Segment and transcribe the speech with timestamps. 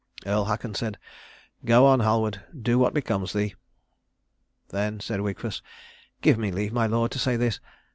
[0.25, 0.97] Earl Haakon said,
[1.63, 2.41] "Go on, Halward.
[2.59, 3.53] Do what becomes thee."
[4.69, 5.61] Then said Wigfus,
[6.23, 7.59] "Give me leave, my lord, to say this.